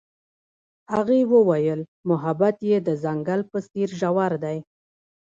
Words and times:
هغې 0.93 1.19
وویل 1.33 1.81
محبت 2.09 2.57
یې 2.69 2.77
د 2.87 2.89
ځنګل 3.03 3.41
په 3.51 3.57
څېر 3.69 3.89
ژور 3.99 4.33
دی. 4.43 4.57